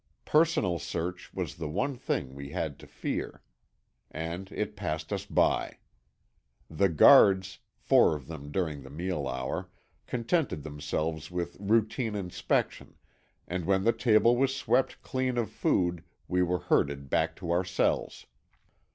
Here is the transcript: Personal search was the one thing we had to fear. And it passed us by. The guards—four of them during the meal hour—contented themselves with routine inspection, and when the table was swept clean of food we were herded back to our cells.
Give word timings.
Personal 0.25 0.79
search 0.79 1.31
was 1.31 1.53
the 1.57 1.69
one 1.69 1.95
thing 1.95 2.33
we 2.33 2.49
had 2.49 2.79
to 2.79 2.87
fear. 2.87 3.43
And 4.09 4.51
it 4.51 4.75
passed 4.75 5.13
us 5.13 5.27
by. 5.27 5.77
The 6.67 6.89
guards—four 6.89 8.15
of 8.15 8.25
them 8.25 8.51
during 8.51 8.81
the 8.81 8.89
meal 8.89 9.27
hour—contented 9.27 10.63
themselves 10.63 11.29
with 11.29 11.55
routine 11.59 12.15
inspection, 12.15 12.95
and 13.47 13.65
when 13.65 13.83
the 13.83 13.93
table 13.93 14.35
was 14.35 14.55
swept 14.55 15.03
clean 15.03 15.37
of 15.37 15.51
food 15.51 16.03
we 16.27 16.41
were 16.41 16.57
herded 16.61 17.07
back 17.11 17.35
to 17.35 17.51
our 17.51 17.63
cells. 17.63 18.25